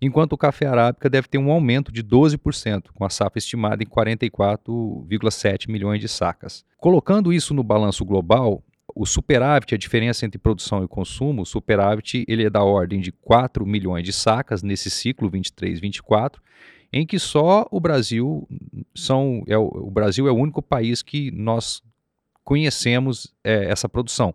enquanto 0.00 0.32
o 0.32 0.38
café 0.38 0.66
arábica 0.66 1.10
deve 1.10 1.28
ter 1.28 1.36
um 1.36 1.52
aumento 1.52 1.92
de 1.92 2.02
12%, 2.02 2.86
com 2.94 3.04
a 3.04 3.10
safra 3.10 3.38
estimada 3.38 3.82
em 3.82 3.86
44,7 3.86 5.70
milhões 5.70 6.00
de 6.00 6.08
sacas. 6.08 6.64
Colocando 6.78 7.34
isso 7.34 7.52
no 7.52 7.62
balanço 7.62 8.02
global, 8.02 8.64
o 8.94 9.04
superávit, 9.04 9.74
a 9.74 9.78
diferença 9.78 10.24
entre 10.24 10.38
produção 10.38 10.82
e 10.82 10.88
consumo, 10.88 11.42
o 11.42 11.46
superávit 11.46 12.24
ele 12.26 12.44
é 12.44 12.50
da 12.50 12.64
ordem 12.64 12.98
de 12.98 13.12
4 13.12 13.66
milhões 13.66 14.04
de 14.04 14.12
sacas 14.12 14.62
nesse 14.62 14.88
ciclo 14.88 15.30
23-24, 15.30 16.36
em 16.90 17.06
que 17.06 17.18
só 17.18 17.66
o 17.70 17.78
Brasil 17.78 18.48
são 18.94 19.44
é 19.46 19.56
o, 19.56 19.64
o, 19.64 19.90
Brasil 19.90 20.26
é 20.28 20.30
o 20.30 20.36
único 20.36 20.60
país 20.60 21.02
que 21.02 21.30
nós 21.30 21.82
conhecemos 22.44 23.32
é, 23.44 23.64
essa 23.66 23.88
produção. 23.88 24.34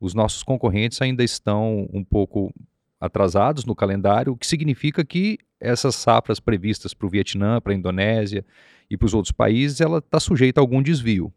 Os 0.00 0.14
nossos 0.14 0.42
concorrentes 0.42 1.00
ainda 1.00 1.22
estão 1.22 1.88
um 1.92 2.04
pouco 2.04 2.52
atrasados 3.00 3.64
no 3.64 3.74
calendário, 3.74 4.32
o 4.32 4.36
que 4.36 4.46
significa 4.46 5.04
que 5.04 5.38
essas 5.60 5.94
safras 5.94 6.40
previstas 6.40 6.94
para 6.94 7.06
o 7.06 7.10
Vietnã, 7.10 7.60
para 7.60 7.72
a 7.72 7.76
Indonésia 7.76 8.44
e 8.90 8.96
para 8.96 9.06
os 9.06 9.14
outros 9.14 9.32
países, 9.32 9.80
ela 9.80 9.98
está 9.98 10.20
sujeita 10.20 10.60
a 10.60 10.62
algum 10.62 10.82
desvio. 10.82 11.32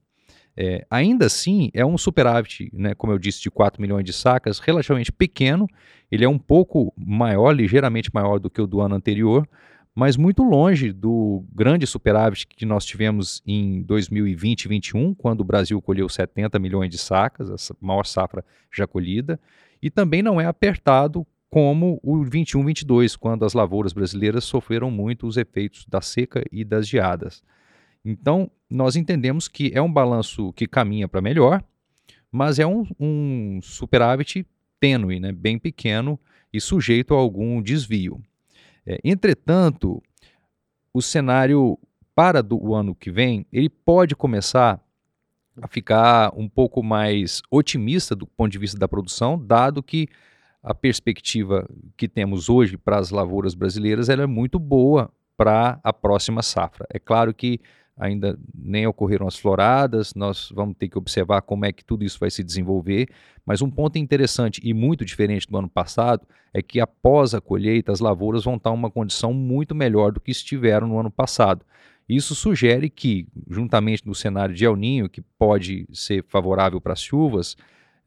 É, 0.59 0.85
ainda 0.89 1.27
assim, 1.27 1.69
é 1.73 1.85
um 1.85 1.97
superávit, 1.97 2.69
né, 2.73 2.95
como 2.95 3.13
eu 3.13 3.19
disse, 3.19 3.39
de 3.41 3.51
4 3.51 3.79
milhões 3.79 4.03
de 4.03 4.11
sacas, 4.11 4.57
relativamente 4.57 5.11
pequeno. 5.11 5.67
Ele 6.11 6.25
é 6.25 6.29
um 6.29 6.39
pouco 6.39 6.91
maior, 6.97 7.51
ligeiramente 7.51 8.09
maior 8.11 8.39
do 8.39 8.49
que 8.49 8.59
o 8.59 8.65
do 8.65 8.81
ano 8.81 8.95
anterior, 8.95 9.47
mas 9.97 10.15
muito 10.15 10.43
longe 10.43 10.93
do 10.93 11.43
grande 11.51 11.87
superávit 11.87 12.45
que 12.45 12.67
nós 12.67 12.85
tivemos 12.85 13.41
em 13.47 13.81
2020 13.81 14.65
e 14.65 14.67
2021, 14.67 15.15
quando 15.15 15.41
o 15.41 15.43
Brasil 15.43 15.81
colheu 15.81 16.07
70 16.07 16.59
milhões 16.59 16.91
de 16.91 16.99
sacas, 16.99 17.71
a 17.71 17.75
maior 17.81 18.05
safra 18.05 18.45
já 18.71 18.85
colhida, 18.85 19.39
e 19.81 19.89
também 19.89 20.21
não 20.21 20.39
é 20.39 20.45
apertado 20.45 21.25
como 21.49 21.99
o 22.03 22.17
21-22, 22.17 23.17
quando 23.17 23.43
as 23.43 23.55
lavouras 23.55 23.91
brasileiras 23.91 24.43
sofreram 24.43 24.91
muito 24.91 25.25
os 25.25 25.35
efeitos 25.35 25.83
da 25.89 25.99
seca 25.99 26.43
e 26.51 26.63
das 26.63 26.87
geadas. 26.87 27.41
Então, 28.05 28.51
nós 28.69 28.95
entendemos 28.95 29.47
que 29.47 29.71
é 29.73 29.81
um 29.81 29.91
balanço 29.91 30.53
que 30.53 30.67
caminha 30.67 31.07
para 31.07 31.21
melhor, 31.21 31.63
mas 32.31 32.59
é 32.59 32.67
um, 32.67 32.85
um 32.99 33.59
superávit 33.63 34.45
tênue, 34.79 35.19
né, 35.19 35.31
bem 35.31 35.57
pequeno 35.57 36.19
e 36.53 36.61
sujeito 36.61 37.15
a 37.15 37.17
algum 37.17 37.59
desvio. 37.63 38.21
É, 38.87 38.97
entretanto, 39.03 40.01
o 40.93 41.01
cenário 41.01 41.77
para 42.15 42.41
do, 42.41 42.57
o 42.57 42.73
ano 42.73 42.95
que 42.95 43.11
vem, 43.11 43.45
ele 43.51 43.69
pode 43.69 44.15
começar 44.15 44.81
a 45.61 45.67
ficar 45.67 46.31
um 46.35 46.47
pouco 46.47 46.81
mais 46.81 47.41
otimista 47.51 48.15
do 48.15 48.25
ponto 48.25 48.51
de 48.51 48.57
vista 48.57 48.79
da 48.79 48.87
produção, 48.87 49.37
dado 49.37 49.83
que 49.83 50.07
a 50.63 50.73
perspectiva 50.73 51.67
que 51.97 52.07
temos 52.07 52.49
hoje 52.49 52.77
para 52.77 52.97
as 52.97 53.09
lavouras 53.09 53.53
brasileiras 53.53 54.07
ela 54.07 54.23
é 54.23 54.27
muito 54.27 54.57
boa 54.57 55.11
para 55.35 55.79
a 55.83 55.91
próxima 55.91 56.41
safra. 56.41 56.87
É 56.89 56.97
claro 56.97 57.33
que 57.33 57.59
ainda 57.97 58.37
nem 58.53 58.85
ocorreram 58.85 59.27
as 59.27 59.35
floradas, 59.35 60.13
nós 60.13 60.51
vamos 60.53 60.75
ter 60.77 60.87
que 60.87 60.97
observar 60.97 61.41
como 61.41 61.65
é 61.65 61.71
que 61.71 61.83
tudo 61.83 62.03
isso 62.03 62.19
vai 62.19 62.29
se 62.29 62.43
desenvolver, 62.43 63.09
mas 63.45 63.61
um 63.61 63.69
ponto 63.69 63.97
interessante 63.97 64.61
e 64.63 64.73
muito 64.73 65.03
diferente 65.03 65.47
do 65.49 65.57
ano 65.57 65.69
passado 65.69 66.27
é 66.53 66.61
que 66.61 66.79
após 66.79 67.33
a 67.33 67.41
colheita 67.41 67.91
as 67.91 67.99
lavouras 67.99 68.43
vão 68.43 68.55
estar 68.55 68.69
em 68.69 68.73
uma 68.73 68.91
condição 68.91 69.33
muito 69.33 69.73
melhor 69.73 70.11
do 70.11 70.19
que 70.19 70.31
estiveram 70.31 70.87
no 70.87 70.99
ano 70.99 71.11
passado. 71.11 71.65
Isso 72.07 72.33
sugere 72.35 72.89
que, 72.89 73.27
juntamente 73.49 74.07
no 74.07 74.15
cenário 74.15 74.55
de 74.55 74.63
El 74.63 74.75
Ninho, 74.75 75.09
que 75.09 75.21
pode 75.21 75.85
ser 75.91 76.23
favorável 76.27 76.79
para 76.79 76.93
as 76.93 77.01
chuvas, 77.01 77.57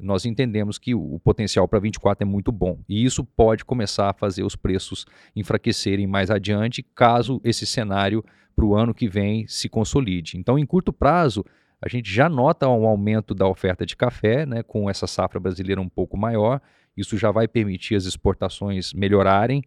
nós 0.02 0.25
entendemos 0.25 0.78
que 0.78 0.95
o 0.95 1.19
potencial 1.21 1.66
para 1.69 1.78
24 1.78 2.26
é 2.26 2.30
muito 2.30 2.50
bom. 2.50 2.78
E 2.88 3.04
isso 3.04 3.25
pode 3.25 3.64
começar 3.64 4.11
a 4.11 4.14
fazer 4.14 4.42
os 4.42 4.57
preços 4.57 5.07
enfraquecerem 5.35 6.07
mais 6.07 6.30
adiante, 6.30 6.83
caso 6.83 7.40
esse 7.45 7.66
cenário 7.66 8.25
para 8.54 8.64
o 8.64 8.75
ano 8.75 8.95
que 8.95 9.09
vem 9.09 9.47
se 9.47 9.69
consolide. 9.69 10.37
Então, 10.37 10.59
em 10.59 10.66
curto 10.66 10.92
prazo, 10.92 11.45
a 11.83 11.88
gente 11.88 12.12
já 12.12 12.28
nota 12.28 12.69
um 12.69 12.87
aumento 12.87 13.35
da 13.35 13.47
oferta 13.47 13.87
de 13.87 13.97
café, 13.97 14.45
né, 14.45 14.62
com 14.62 14.90
essa 14.90 15.07
safra 15.07 15.40
brasileira 15.40 15.80
um 15.80 15.88
pouco 15.88 16.16
maior. 16.16 16.61
Isso 16.97 17.16
já 17.16 17.30
vai 17.30 17.49
permitir 17.49 17.95
as 17.95 18.04
exportações 18.04 18.92
melhorarem 18.92 19.62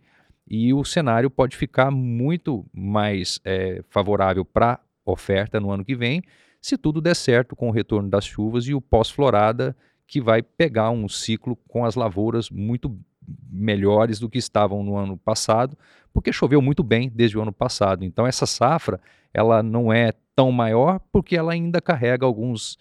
e 0.48 0.74
o 0.74 0.84
cenário 0.84 1.30
pode 1.30 1.56
ficar 1.56 1.90
muito 1.90 2.66
mais 2.74 3.40
é, 3.46 3.84
favorável 3.90 4.44
para 4.44 4.80
oferta 5.06 5.60
no 5.60 5.72
ano 5.72 5.84
que 5.84 5.96
vem, 5.96 6.22
se 6.62 6.78
tudo 6.78 7.02
der 7.02 7.16
certo 7.16 7.56
com 7.56 7.70
o 7.70 7.72
retorno 7.72 8.10
das 8.10 8.26
chuvas 8.26 8.68
e 8.68 8.74
o 8.74 8.82
pós-florada 8.82 9.76
que 10.14 10.22
vai 10.22 10.44
pegar 10.44 10.92
um 10.92 11.10
ciclo 11.10 11.56
com 11.68 11.84
as 11.84 11.96
lavouras 11.96 12.48
muito 12.52 12.96
melhores 13.52 14.20
do 14.20 14.30
que 14.30 14.38
estavam 14.38 14.84
no 14.84 14.96
ano 14.96 15.18
passado, 15.18 15.76
porque 16.14 16.32
choveu 16.32 16.62
muito 16.62 16.84
bem 16.84 17.12
desde 17.12 17.36
o 17.36 17.42
ano 17.42 17.52
passado. 17.52 18.06
Então 18.06 18.28
essa 18.28 18.46
safra, 18.46 19.02
ela 19.34 19.64
não 19.64 19.92
é 19.92 20.14
tão 20.36 20.52
maior 20.52 21.00
porque 21.12 21.36
ela 21.36 21.54
ainda 21.54 21.82
carrega 21.82 22.28
alguns 22.28 22.78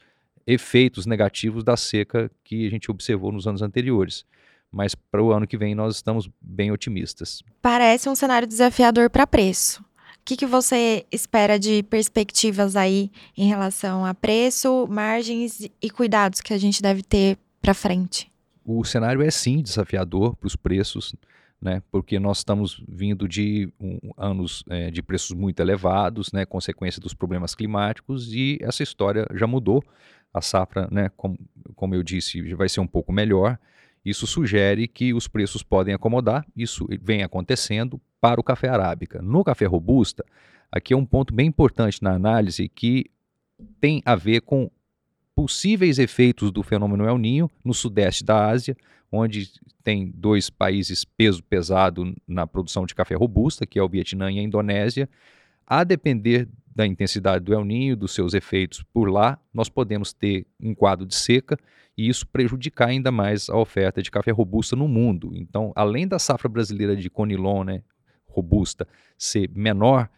efeitos 0.46 1.06
negativos 1.06 1.64
da 1.64 1.74
seca 1.74 2.30
que 2.44 2.66
a 2.66 2.70
gente 2.70 2.90
observou 2.90 3.32
nos 3.32 3.46
anos 3.46 3.62
anteriores. 3.62 4.26
Mas 4.70 4.94
para 4.94 5.22
o 5.22 5.32
ano 5.32 5.46
que 5.46 5.56
vem 5.56 5.74
nós 5.74 5.96
estamos 5.96 6.28
bem 6.38 6.70
otimistas. 6.70 7.42
Parece 7.62 8.10
um 8.10 8.14
cenário 8.14 8.46
desafiador 8.46 9.08
para 9.08 9.26
preço. 9.26 9.82
O 10.22 10.24
que, 10.24 10.36
que 10.36 10.46
você 10.46 11.04
espera 11.10 11.58
de 11.58 11.82
perspectivas 11.82 12.76
aí 12.76 13.10
em 13.36 13.48
relação 13.48 14.06
a 14.06 14.14
preço, 14.14 14.86
margens 14.88 15.68
e 15.82 15.90
cuidados 15.90 16.40
que 16.40 16.54
a 16.54 16.58
gente 16.58 16.80
deve 16.80 17.02
ter 17.02 17.36
para 17.60 17.74
frente? 17.74 18.30
O 18.64 18.84
cenário 18.84 19.20
é 19.20 19.28
sim 19.32 19.60
desafiador 19.60 20.36
para 20.36 20.46
os 20.46 20.54
preços, 20.54 21.12
né? 21.60 21.82
Porque 21.90 22.20
nós 22.20 22.38
estamos 22.38 22.80
vindo 22.88 23.26
de 23.26 23.68
um, 23.80 23.98
anos 24.16 24.62
é, 24.70 24.92
de 24.92 25.02
preços 25.02 25.32
muito 25.32 25.58
elevados, 25.58 26.30
né? 26.30 26.46
Consequência 26.46 27.02
dos 27.02 27.14
problemas 27.14 27.52
climáticos 27.52 28.32
e 28.32 28.58
essa 28.62 28.84
história 28.84 29.26
já 29.34 29.48
mudou. 29.48 29.82
A 30.32 30.40
safra, 30.40 30.88
né? 30.88 31.10
Como, 31.16 31.36
como 31.74 31.96
eu 31.96 32.02
disse, 32.04 32.54
vai 32.54 32.68
ser 32.68 32.78
um 32.78 32.86
pouco 32.86 33.12
melhor. 33.12 33.58
Isso 34.04 34.26
sugere 34.26 34.88
que 34.88 35.14
os 35.14 35.28
preços 35.28 35.62
podem 35.62 35.94
acomodar. 35.94 36.44
Isso 36.56 36.86
vem 37.00 37.22
acontecendo 37.22 38.00
para 38.20 38.40
o 38.40 38.44
café 38.44 38.68
arábica. 38.68 39.22
No 39.22 39.44
café 39.44 39.66
robusta, 39.66 40.24
aqui 40.70 40.92
é 40.92 40.96
um 40.96 41.06
ponto 41.06 41.32
bem 41.32 41.46
importante 41.46 42.02
na 42.02 42.12
análise 42.12 42.68
que 42.68 43.10
tem 43.80 44.02
a 44.04 44.14
ver 44.14 44.40
com 44.40 44.70
possíveis 45.34 45.98
efeitos 45.98 46.50
do 46.50 46.62
fenômeno 46.62 47.06
El 47.06 47.18
Ninho 47.18 47.50
no 47.64 47.72
sudeste 47.72 48.24
da 48.24 48.48
Ásia, 48.48 48.76
onde 49.10 49.50
tem 49.82 50.10
dois 50.14 50.50
países 50.50 51.04
peso 51.04 51.42
pesado 51.42 52.14
na 52.26 52.46
produção 52.46 52.86
de 52.86 52.94
café 52.94 53.14
robusta, 53.14 53.66
que 53.66 53.78
é 53.78 53.82
o 53.82 53.88
Vietnã 53.88 54.30
e 54.30 54.38
a 54.38 54.42
Indonésia. 54.42 55.08
A 55.66 55.84
depender 55.84 56.48
da 56.74 56.86
intensidade 56.86 57.44
do 57.44 57.52
El 57.52 57.64
Ninho, 57.64 57.96
dos 57.96 58.14
seus 58.14 58.34
efeitos 58.34 58.82
por 58.82 59.08
lá, 59.08 59.38
nós 59.52 59.68
podemos 59.68 60.12
ter 60.12 60.46
um 60.60 60.74
quadro 60.74 61.06
de 61.06 61.14
seca 61.14 61.58
e 61.96 62.08
isso 62.08 62.26
prejudicar 62.26 62.88
ainda 62.88 63.12
mais 63.12 63.50
a 63.50 63.56
oferta 63.56 64.02
de 64.02 64.10
café 64.10 64.30
robusta 64.30 64.74
no 64.74 64.88
mundo. 64.88 65.32
Então, 65.34 65.72
além 65.76 66.08
da 66.08 66.18
safra 66.18 66.48
brasileira 66.48 66.96
de 66.96 67.10
Conilon, 67.10 67.64
né, 67.64 67.82
robusta 68.26 68.88
ser 69.18 69.50
menor, 69.54 70.08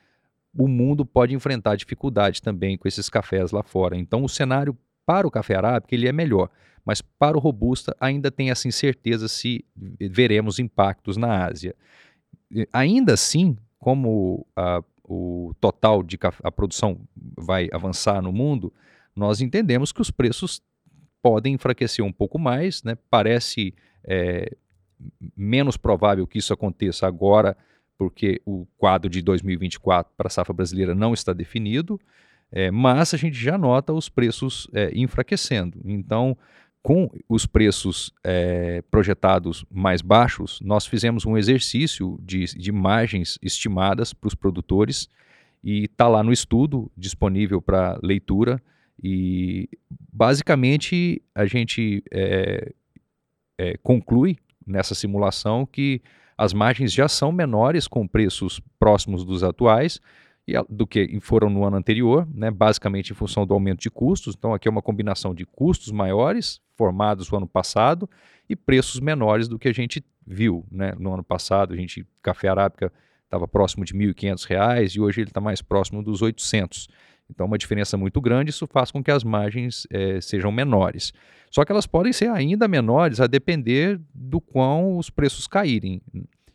o 0.57 0.69
mundo 0.69 1.05
pode 1.05 1.35
enfrentar 1.35 1.75
dificuldade 1.75 2.41
também 2.41 2.79
com 2.79 2.87
esses 2.87 3.09
cafés 3.09 3.51
lá 3.51 3.63
fora. 3.63 3.97
Então, 3.97 4.23
o 4.23 4.29
cenário 4.29 4.77
para 5.05 5.27
o 5.27 5.31
café 5.31 5.57
arábica 5.57 5.95
ele 5.95 6.09
é 6.09 6.13
melhor, 6.13 6.49
mas 6.85 7.03
para 7.03 7.37
o 7.37 7.41
robusta 7.41 7.97
ainda 7.99 8.31
tem 8.31 8.51
essa 8.51 8.69
incerteza 8.69 9.27
se 9.27 9.65
veremos 10.01 10.61
impactos 10.61 11.17
na 11.17 11.45
Ásia. 11.45 11.75
Ainda 12.73 13.15
assim, 13.15 13.57
como 13.79 14.47
a, 14.57 14.83
o 15.05 15.55
total 15.61 16.03
de 16.03 16.19
a 16.43 16.51
produção 16.51 16.99
vai 17.37 17.69
avançar 17.73 18.23
no 18.23 18.33
mundo, 18.33 18.73
nós 19.15 19.41
entendemos 19.41 19.93
que 19.93 20.01
os 20.01 20.11
preços 20.11 20.63
podem 21.23 21.55
enfraquecer 21.55 22.05
um 22.05 22.13
pouco 22.13 22.39
mais, 22.39 22.83
né? 22.83 22.97
Parece 23.11 23.75
é, 24.05 24.51
menos 25.37 25.77
provável 25.77 26.27
que 26.27 26.39
isso 26.39 26.53
aconteça 26.53 27.07
agora 27.07 27.57
porque 27.97 28.41
o 28.45 28.67
quadro 28.77 29.09
de 29.09 29.23
2024 29.23 30.13
para 30.17 30.27
a 30.27 30.31
safra 30.31 30.53
brasileira 30.53 30.95
não 30.95 31.15
está 31.15 31.33
definido, 31.33 32.01
é, 32.51 32.71
mas 32.71 33.15
a 33.15 33.17
gente 33.17 33.37
já 33.37 33.57
nota 33.57 33.93
os 33.93 34.09
preços 34.09 34.69
é, 34.73 34.91
enfraquecendo. 34.95 35.81
Então, 35.85 36.37
com 36.85 37.11
os 37.27 37.47
preços 37.47 38.13
é, 38.23 38.83
projetados 38.91 39.65
mais 39.71 40.03
baixos, 40.03 40.61
nós 40.61 40.85
fizemos 40.85 41.25
um 41.25 41.35
exercício 41.35 42.19
de, 42.23 42.45
de 42.45 42.71
margens 42.71 43.39
estimadas 43.41 44.13
para 44.13 44.29
os 44.29 44.35
produtores 44.35 45.09
e 45.63 45.85
está 45.85 46.07
lá 46.09 46.23
no 46.23 46.31
estudo 46.31 46.93
disponível 46.95 47.63
para 47.63 47.99
leitura. 48.03 48.63
E 49.03 49.67
basicamente 50.13 51.23
a 51.35 51.47
gente 51.47 52.05
é, 52.13 52.75
é, 53.57 53.79
conclui 53.79 54.37
nessa 54.67 54.95
simulação 54.95 55.65
que 55.65 56.03
as 56.37 56.53
margens 56.53 56.93
já 56.93 57.09
são 57.09 57.33
menores 57.33 57.89
com 57.89 58.07
preços 58.07 58.61
próximos 58.79 59.25
dos 59.25 59.43
atuais 59.43 60.03
do 60.69 60.87
que 60.87 61.19
foram 61.23 61.49
no 61.49 61.65
ano 61.65 61.79
anterior, 61.79 62.29
né, 62.31 62.51
basicamente 62.51 63.13
em 63.13 63.15
função 63.15 63.47
do 63.47 63.55
aumento 63.55 63.81
de 63.81 63.91
custos. 63.91 64.35
Então, 64.37 64.53
aqui 64.53 64.69
é 64.69 64.71
uma 64.71 64.83
combinação 64.83 65.35
de 65.35 65.47
custos 65.47 65.91
maiores, 65.91 66.61
formados 66.77 67.31
no 67.31 67.39
ano 67.39 67.49
passado, 67.49 68.09
e 68.49 68.55
preços 68.55 69.01
menores 69.01 69.49
do 69.49 69.59
que 69.59 69.69
a 69.69 69.73
gente 69.73 70.05
viu. 70.27 70.67
Né? 70.71 70.93
No 70.99 71.15
ano 71.15 71.25
passado, 71.25 71.73
a 71.73 71.77
gente, 71.77 72.07
café 72.23 72.49
arábica 72.49 72.93
estava 73.25 73.49
próximo 73.49 73.85
de 73.85 73.93
R$ 73.93 74.13
1.500 74.13 74.95
e 74.95 75.01
hoje 75.01 75.21
ele 75.21 75.31
está 75.31 75.41
mais 75.41 75.63
próximo 75.63 76.03
dos 76.03 76.23
800. 76.23 76.89
Então, 77.29 77.47
uma 77.47 77.57
diferença 77.57 77.97
muito 77.97 78.21
grande, 78.21 78.51
isso 78.51 78.67
faz 78.67 78.91
com 78.91 79.03
que 79.03 79.11
as 79.11 79.25
margens 79.25 79.87
é, 79.91 80.21
sejam 80.21 80.53
menores. 80.53 81.13
Só 81.51 81.65
que 81.65 81.73
elas 81.73 81.87
podem 81.87 82.13
ser 82.13 82.29
ainda 82.29 82.69
menores 82.69 83.21
a 83.21 83.27
depender 83.27 84.01
do 84.15 84.41
quão 84.41 84.99
os 84.99 85.09
preços 85.09 85.47
caírem. 85.47 86.03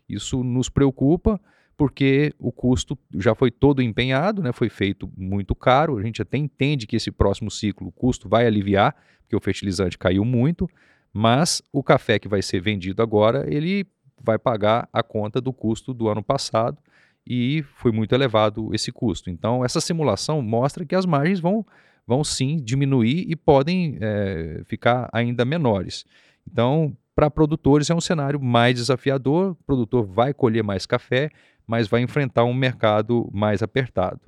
Isso 0.07 0.43
nos 0.43 0.69
preocupa 0.69 1.39
porque 1.79 2.33
o 2.37 2.51
custo 2.51 2.99
já 3.15 3.33
foi 3.33 3.49
todo 3.49 3.81
empenhado, 3.81 4.43
né, 4.43 4.51
foi 4.51 4.67
feito 4.67 5.09
muito 5.15 5.55
caro. 5.55 5.97
A 5.97 6.03
gente 6.03 6.21
até 6.21 6.37
entende 6.37 6.85
que 6.85 6.97
esse 6.97 7.09
próximo 7.09 7.49
ciclo 7.49 7.87
o 7.87 7.91
custo 7.93 8.27
vai 8.27 8.45
aliviar, 8.45 8.93
porque 9.21 9.33
o 9.33 9.39
fertilizante 9.39 9.97
caiu 9.97 10.25
muito, 10.25 10.69
mas 11.13 11.61
o 11.71 11.81
café 11.81 12.19
que 12.19 12.27
vai 12.27 12.41
ser 12.41 12.59
vendido 12.59 13.01
agora, 13.01 13.45
ele 13.47 13.87
vai 14.21 14.37
pagar 14.37 14.89
a 14.91 15.01
conta 15.01 15.39
do 15.39 15.53
custo 15.53 15.93
do 15.93 16.09
ano 16.09 16.21
passado 16.21 16.77
e 17.25 17.63
foi 17.75 17.93
muito 17.93 18.13
elevado 18.13 18.75
esse 18.75 18.91
custo. 18.91 19.29
Então, 19.29 19.63
essa 19.63 19.79
simulação 19.79 20.41
mostra 20.41 20.85
que 20.85 20.93
as 20.93 21.05
margens 21.05 21.39
vão, 21.39 21.65
vão 22.05 22.25
sim 22.25 22.57
diminuir 22.57 23.25
e 23.25 23.37
podem 23.37 23.97
é, 24.01 24.63
ficar 24.65 25.09
ainda 25.13 25.45
menores. 25.45 26.03
Então, 26.45 26.93
para 27.19 27.29
produtores 27.29 27.89
é 27.89 27.93
um 27.93 27.99
cenário 27.99 28.39
mais 28.41 28.75
desafiador, 28.75 29.51
o 29.51 29.55
produtor 29.65 30.05
vai 30.05 30.33
colher 30.33 30.63
mais 30.63 30.85
café, 30.85 31.29
mas 31.67 31.85
vai 31.85 31.99
enfrentar 31.99 32.45
um 32.45 32.53
mercado 32.53 33.29
mais 33.33 33.61
apertado. 33.61 34.21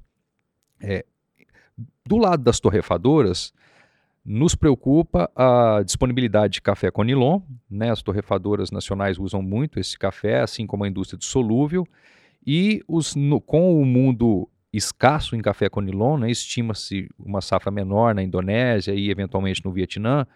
É, 0.77 1.05
do 2.05 2.17
lado 2.17 2.43
das 2.43 2.59
torrefadoras, 2.59 3.53
nos 4.25 4.55
preocupa 4.55 5.31
a 5.33 5.81
disponibilidade 5.85 6.55
de 6.55 6.61
café 6.61 6.91
Conilon. 6.91 7.39
Né? 7.69 7.91
As 7.91 8.01
torrefadoras 8.01 8.71
nacionais 8.71 9.17
usam 9.17 9.41
muito 9.41 9.79
esse 9.79 9.97
café, 9.97 10.41
assim 10.41 10.67
como 10.67 10.83
a 10.83 10.87
indústria 10.89 11.17
de 11.17 11.23
solúvel. 11.23 11.87
E 12.45 12.83
os, 12.89 13.15
no, 13.15 13.39
com 13.39 13.81
o 13.81 13.85
mundo 13.85 14.49
escasso 14.73 15.33
em 15.33 15.41
café 15.41 15.69
Conilon, 15.69 16.17
né? 16.17 16.29
estima-se 16.29 17.09
uma 17.17 17.39
safra 17.39 17.71
menor 17.71 18.13
na 18.13 18.21
Indonésia 18.21 18.93
e 18.93 19.09
eventualmente 19.09 19.63
no 19.63 19.71
Vietnã, 19.71 20.27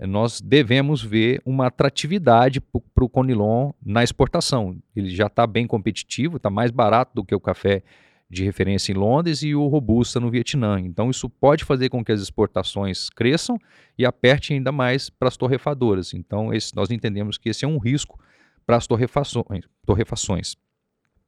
nós 0.00 0.40
devemos 0.40 1.02
ver 1.02 1.40
uma 1.44 1.68
atratividade 1.68 2.60
para 2.60 3.04
o 3.04 3.08
Conilon 3.08 3.72
na 3.84 4.04
exportação. 4.04 4.76
Ele 4.94 5.08
já 5.08 5.26
está 5.26 5.46
bem 5.46 5.66
competitivo, 5.66 6.36
está 6.36 6.50
mais 6.50 6.70
barato 6.70 7.12
do 7.14 7.24
que 7.24 7.34
o 7.34 7.40
café 7.40 7.82
de 8.28 8.44
referência 8.44 8.92
em 8.92 8.96
Londres 8.96 9.42
e 9.42 9.54
o 9.54 9.66
Robusta 9.68 10.20
no 10.20 10.30
Vietnã. 10.30 10.80
Então, 10.80 11.10
isso 11.10 11.30
pode 11.30 11.64
fazer 11.64 11.88
com 11.88 12.04
que 12.04 12.12
as 12.12 12.20
exportações 12.20 13.08
cresçam 13.08 13.56
e 13.96 14.04
aperte 14.04 14.52
ainda 14.52 14.72
mais 14.72 15.08
para 15.08 15.28
as 15.28 15.36
torrefadoras. 15.36 16.12
Então, 16.12 16.52
esse, 16.52 16.74
nós 16.74 16.90
entendemos 16.90 17.38
que 17.38 17.48
esse 17.48 17.64
é 17.64 17.68
um 17.68 17.78
risco 17.78 18.18
para 18.66 18.76
as 18.76 18.86
torrefações. 18.86 19.64
torrefações. 19.86 20.56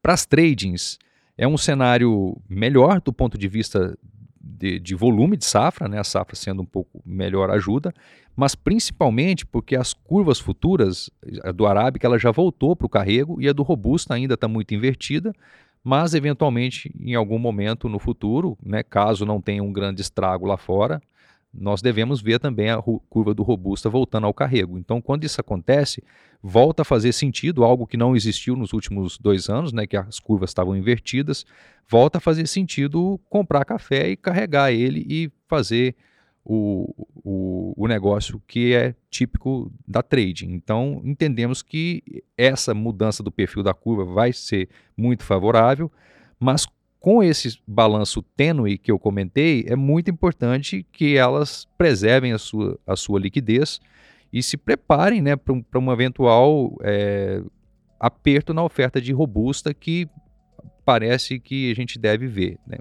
Para 0.03 0.13
as 0.13 0.27
tradings, 0.27 0.99
é 1.37 1.47
um 1.47 1.57
cenário 1.57 2.37
melhor 2.49 3.01
do 3.01 3.13
ponto 3.13 3.39
de 3.39 3.49
vista 3.49 3.97
de, 4.49 4.78
de, 4.78 4.95
volume 4.95 5.37
de 5.37 5.45
safra, 5.45 5.87
né? 5.88 5.99
a 5.99 6.05
safra 6.05 6.35
sendo 6.35 6.62
um 6.62 6.67
pouco 6.67 7.02
melhor 7.05 7.50
ajuda, 7.50 7.93
mas 8.35 8.55
principalmente 8.55 9.45
porque 9.45 9.76
as 9.76 9.93
curvas 9.93 10.38
futuras, 10.38 11.11
a 11.43 11.52
do 11.52 11.67
Arábica 11.67 12.07
ela 12.07 12.19
já 12.19 12.31
voltou 12.31 12.75
para 12.75 12.87
o 12.87 12.90
carrego 12.90 13.40
e 13.40 13.49
a 13.49 13.52
do 13.52 13.62
Robusta 13.62 14.14
ainda 14.14 14.35
está 14.35 14.49
muito 14.49 14.75
invertida, 14.75 15.35
mas 15.85 16.14
eventualmente 16.14 16.94
em 16.99 17.14
algum 17.14 17.38
momento 17.38 17.88
no 17.88 17.99
futuro, 17.99 18.57
né, 18.64 18.83
caso 18.83 19.27
não 19.27 19.40
tenha 19.40 19.62
um 19.62 19.73
grande 19.73 20.01
estrago 20.01 20.46
lá 20.46 20.57
fora, 20.57 21.03
nós 21.61 21.83
devemos 21.83 22.21
ver 22.21 22.38
também 22.38 22.71
a 22.71 22.81
curva 23.09 23.35
do 23.35 23.42
robusta 23.42 23.88
voltando 23.90 24.27
ao 24.27 24.35
carrego. 24.35 24.79
Então, 24.79 25.01
quando 25.01 25.25
isso 25.25 25.40
acontece, 25.40 26.03
volta 26.42 26.83
a 26.83 26.85
fazer 26.85 27.12
sentido, 27.12 27.64
algo 27.64 27.87
que 27.87 27.97
não 27.97 28.14
existiu 28.16 28.57
nos 28.57 28.73
últimos 28.73 29.18
dois 29.18 29.49
anos, 29.49 29.73
né, 29.73 29.87
que 29.87 29.97
as 29.97 30.18
curvas 30.18 30.51
estavam 30.51 30.77
invertidas, 30.77 31.44
volta 31.88 32.18
a 32.18 32.21
fazer 32.21 32.47
sentido 32.47 33.21
comprar 33.29 33.64
café 33.64 34.11
e 34.11 34.16
carregar 34.16 34.73
ele 34.73 35.05
e 35.09 35.31
fazer 35.49 35.94
o, 36.44 37.07
o, 37.23 37.75
o 37.77 37.87
negócio 37.87 38.42
que 38.47 38.75
é 38.75 38.94
típico 39.11 39.71
da 39.87 40.03
trading. 40.03 40.53
Então, 40.53 41.03
entendemos 41.05 41.61
que 41.61 42.23
essa 42.37 42.73
mudança 42.73 43.23
do 43.23 43.31
perfil 43.31 43.62
da 43.62 43.75
curva 43.75 44.05
vai 44.05 44.33
ser 44.33 44.68
muito 44.97 45.25
favorável, 45.25 45.92
mas 46.40 46.66
com 47.09 47.23
esse 47.23 47.59
balanço 47.66 48.21
tênue 48.21 48.77
que 48.77 48.92
eu 48.92 48.99
comentei, 48.99 49.64
é 49.66 49.75
muito 49.75 50.11
importante 50.11 50.85
que 50.92 51.16
elas 51.16 51.66
preservem 51.79 52.35
a 52.35 52.38
sua, 52.38 52.79
a 52.87 52.94
sua 52.97 53.18
liquidez 53.18 53.81
e 54.31 54.42
se 54.42 54.59
preparem 54.59 55.23
né, 55.23 55.35
para 55.35 55.79
um, 55.79 55.90
eventual 55.90 56.77
é, 56.83 57.40
aperto 57.99 58.53
na 58.53 58.62
oferta 58.62 59.01
de 59.01 59.11
robusta 59.11 59.73
que 59.73 60.07
parece 60.85 61.40
que 61.40 61.73
a 61.73 61.75
gente 61.75 61.99
deve 61.99 62.27
ver. 62.27 62.59
Né? 62.66 62.77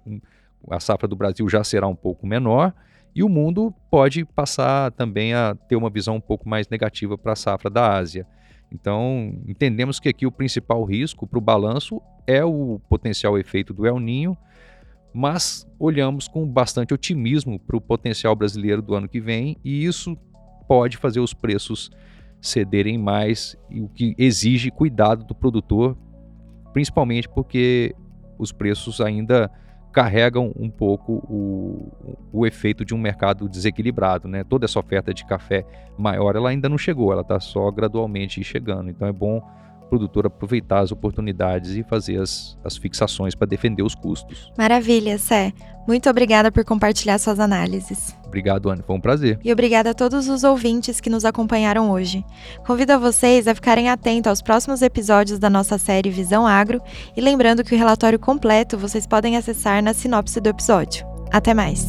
A 0.69 0.81
safra 0.81 1.07
do 1.07 1.15
Brasil 1.15 1.47
já 1.47 1.63
será 1.63 1.87
um 1.87 1.95
pouco 1.95 2.27
menor 2.27 2.73
e 3.15 3.23
o 3.23 3.29
mundo 3.29 3.73
pode 3.89 4.25
passar 4.25 4.91
também 4.91 5.33
a 5.33 5.55
ter 5.55 5.77
uma 5.77 5.89
visão 5.89 6.17
um 6.17 6.21
pouco 6.21 6.49
mais 6.49 6.67
negativa 6.67 7.17
para 7.17 7.31
a 7.31 7.37
safra 7.37 7.69
da 7.69 7.95
Ásia. 7.95 8.27
Então, 8.69 9.41
entendemos 9.47 10.01
que 10.01 10.09
aqui 10.09 10.25
o 10.25 10.31
principal 10.33 10.83
risco 10.83 11.25
para 11.25 11.39
o 11.39 11.41
balanço 11.41 12.01
é 12.27 12.43
o 12.43 12.79
potencial 12.89 13.39
efeito 13.39 13.73
do 13.73 13.87
El 13.87 13.99
Ninho, 13.99 14.37
mas 15.13 15.65
olhamos 15.79 16.27
com 16.27 16.45
bastante 16.45 16.93
otimismo 16.93 17.57
para 17.59 17.77
o 17.77 17.81
potencial 17.81 18.35
brasileiro 18.35 18.81
do 18.81 18.93
ano 18.93 19.07
que 19.07 19.19
vem 19.19 19.57
e 19.63 19.85
isso 19.85 20.15
pode 20.67 20.97
fazer 20.97 21.21
os 21.21 21.33
preços 21.33 21.89
cederem 22.39 22.97
mais, 22.97 23.57
o 23.71 23.87
que 23.87 24.13
exige 24.17 24.69
cuidado 24.69 25.23
do 25.23 25.33
produtor, 25.33 25.97
principalmente 26.73 27.27
porque 27.27 27.95
os 28.37 28.51
preços 28.51 29.01
ainda 29.01 29.49
carregam 29.91 30.53
um 30.55 30.69
pouco 30.69 31.13
o, 31.27 31.91
o 32.31 32.45
efeito 32.45 32.85
de 32.85 32.93
um 32.93 32.99
mercado 32.99 33.49
desequilibrado, 33.49 34.27
né? 34.27 34.43
Toda 34.43 34.65
essa 34.65 34.79
oferta 34.79 35.11
de 35.11 35.25
café 35.25 35.65
maior, 35.97 36.35
ela 36.35 36.49
ainda 36.49 36.69
não 36.69 36.77
chegou, 36.77 37.11
ela 37.11 37.21
está 37.21 37.39
só 37.39 37.71
gradualmente 37.71 38.43
chegando. 38.43 38.91
Então 38.91 39.07
é 39.07 39.11
bom 39.11 39.41
produtor 39.87 40.25
aproveitar 40.25 40.79
as 40.79 40.91
oportunidades 40.91 41.75
e 41.75 41.83
fazer 41.83 42.21
as, 42.21 42.57
as 42.63 42.77
fixações 42.77 43.35
para 43.35 43.47
defender 43.47 43.83
os 43.83 43.95
custos. 43.95 44.51
Maravilha, 44.57 45.17
Sé. 45.17 45.53
Muito 45.87 46.09
obrigada 46.09 46.51
por 46.51 46.65
compartilhar 46.65 47.17
suas 47.17 47.39
análises. 47.39 48.13
Obrigado, 48.25 48.69
Ana. 48.69 48.83
Foi 48.85 48.95
um 48.95 48.99
prazer. 48.99 49.39
E 49.41 49.53
obrigada 49.53 49.91
a 49.91 49.93
todos 49.93 50.27
os 50.27 50.43
ouvintes 50.43 50.99
que 50.99 51.09
nos 51.09 51.23
acompanharam 51.23 51.89
hoje. 51.89 52.25
Convido 52.65 52.91
a 52.91 52.97
vocês 52.97 53.47
a 53.47 53.55
ficarem 53.55 53.89
atentos 53.89 54.29
aos 54.29 54.41
próximos 54.41 54.81
episódios 54.81 55.39
da 55.39 55.49
nossa 55.49 55.77
série 55.77 56.09
Visão 56.09 56.45
Agro 56.45 56.81
e 57.15 57.21
lembrando 57.21 57.63
que 57.63 57.73
o 57.73 57.77
relatório 57.77 58.19
completo 58.19 58.77
vocês 58.77 59.07
podem 59.07 59.37
acessar 59.37 59.81
na 59.81 59.93
sinopse 59.93 60.41
do 60.41 60.49
episódio. 60.49 61.05
Até 61.31 61.53
mais! 61.53 61.87